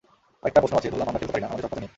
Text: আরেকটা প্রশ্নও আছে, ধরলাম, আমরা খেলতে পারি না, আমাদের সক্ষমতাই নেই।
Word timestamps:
আরেকটা 0.43 0.59
প্রশ্নও 0.61 0.79
আছে, 0.79 0.91
ধরলাম, 0.93 1.07
আমরা 1.09 1.19
খেলতে 1.21 1.33
পারি 1.33 1.41
না, 1.43 1.47
আমাদের 1.49 1.63
সক্ষমতাই 1.65 1.81
নেই। 1.83 1.89